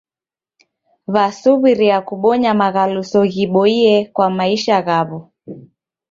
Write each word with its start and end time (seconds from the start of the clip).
W'asuw'iria 1.13 1.97
kubonya 2.07 2.51
maghaluso 2.61 3.19
ghiboie 3.33 3.95
kwa 4.15 4.27
maisha 4.37 4.77
ghaw'o. 4.87 5.19